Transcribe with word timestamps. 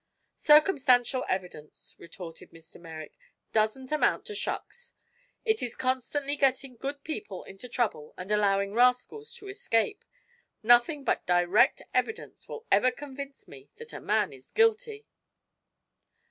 "Circumstantial 0.39 1.23
evidence," 1.29 1.95
retorted 1.99 2.49
Mr. 2.49 2.81
Merrick, 2.81 3.15
"doesn't 3.53 3.91
amount 3.91 4.25
to 4.25 4.33
shucks! 4.33 4.93
It 5.45 5.61
is 5.61 5.75
constantly 5.75 6.35
getting 6.35 6.75
good 6.75 7.03
people 7.03 7.43
into 7.43 7.69
trouble 7.69 8.15
and 8.17 8.31
allowing 8.31 8.73
rascals 8.73 9.31
to 9.35 9.47
escape. 9.47 10.03
Nothing 10.63 11.03
but 11.03 11.27
direct 11.27 11.83
evidence 11.93 12.49
will 12.49 12.65
ever 12.71 12.89
convince 12.89 13.47
me 13.47 13.69
that 13.75 13.93
a 13.93 14.01
man 14.01 14.33
is 14.33 14.49
guilty." 14.49 15.05